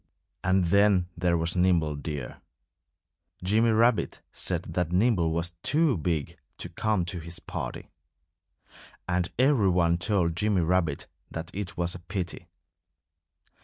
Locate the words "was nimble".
1.37-1.95